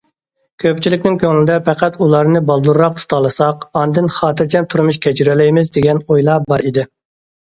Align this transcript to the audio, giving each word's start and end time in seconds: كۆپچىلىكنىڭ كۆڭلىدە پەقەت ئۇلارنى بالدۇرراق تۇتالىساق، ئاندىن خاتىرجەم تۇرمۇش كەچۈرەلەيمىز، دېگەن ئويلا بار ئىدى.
كۆپچىلىكنىڭ 0.61 1.17
كۆڭلىدە 1.23 1.57
پەقەت 1.67 1.99
ئۇلارنى 2.05 2.41
بالدۇرراق 2.47 2.95
تۇتالىساق، 3.01 3.67
ئاندىن 3.81 4.09
خاتىرجەم 4.15 4.67
تۇرمۇش 4.75 4.99
كەچۈرەلەيمىز، 5.07 5.69
دېگەن 5.77 6.01
ئويلا 6.07 6.39
بار 6.53 6.65
ئىدى. 6.71 6.87